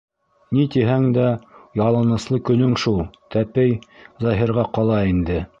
Ни 0.59 0.63
тиһәң 0.75 1.05
дә, 1.17 1.25
ялыныслы 1.81 2.41
көнөң 2.49 2.73
шул 2.87 2.99
Тәпей 3.37 3.79
Заһирға 4.27 4.69
ҡала 4.81 5.03
инде. 5.17 5.43